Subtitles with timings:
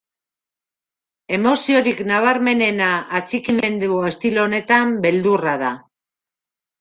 [1.35, 2.87] Emoziorik nabarmenena
[3.19, 5.71] atxikimendu estilo honetan beldurra da.